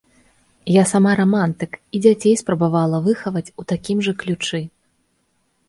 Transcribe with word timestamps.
Я 0.75 0.83
сама 0.91 1.11
рамантык, 1.19 1.71
і 1.99 2.01
дзяцей 2.07 2.33
спрабавала 2.43 3.03
выхаваць 3.11 3.47
у 3.59 3.69
такім 3.75 3.97
жа 4.11 4.17
ключы. 4.25 4.65